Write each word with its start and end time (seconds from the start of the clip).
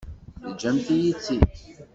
Teǧǧamt-iyi-tt-id. 0.43 1.43